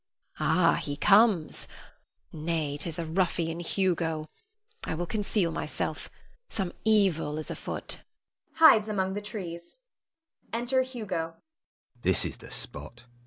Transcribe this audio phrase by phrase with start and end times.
[0.39, 1.67] Ah, he comes,
[2.33, 4.31] nay, 'tis the ruffian Hugo.
[4.83, 6.09] I will conceal myself,
[6.49, 7.99] some evil is afoot
[8.55, 9.77] [hides among the trees].
[10.51, 11.17] [Enter Hugo.
[11.17, 11.35] Hugo.
[12.01, 13.03] This is the spot.